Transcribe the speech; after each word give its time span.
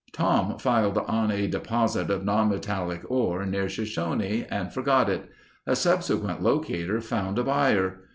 Tom 0.13 0.57
filed 0.57 0.97
on 0.97 1.29
a 1.29 1.45
deposit 1.47 2.09
of 2.09 2.25
non 2.25 2.49
metallic 2.49 3.01
ore 3.11 3.45
near 3.45 3.69
Shoshone 3.69 4.47
and 4.49 4.73
forgot 4.73 5.09
it. 5.11 5.29
A 5.67 5.75
subsequent 5.75 6.41
locater 6.41 6.99
found 7.03 7.37
a 7.37 7.43
buyer. 7.43 8.05